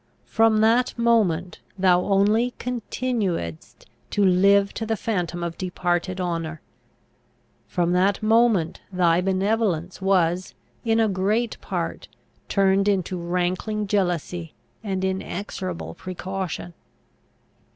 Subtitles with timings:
[0.25, 6.59] From that moment thou only continuedst to live to the phantom of departed honour.
[7.67, 12.07] From that moment thy benevolence was, in a great part,
[12.49, 16.73] turned into rankling jealousy and inexorable precaution.